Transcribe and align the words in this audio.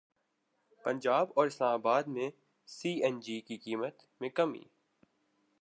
پنجاب 0.85 1.31
اور 1.35 1.45
اسلام 1.45 1.73
اباد 1.73 2.03
میں 2.07 2.29
سی 2.67 2.89
این 3.03 3.19
جی 3.19 3.39
کی 3.41 3.57
قیمت 3.57 4.03
میں 4.21 4.29
کمی 4.29 4.63